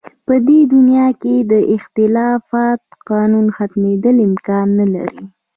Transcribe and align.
په 0.27 0.35
دې 0.47 0.59
دنیا 0.73 1.07
کې 1.21 1.35
د 1.51 1.53
اختلافاتو 1.75 3.53
ختمېدل 3.57 4.15
امکان 4.27 4.67
نه 4.79 4.85
لري. 4.93 5.21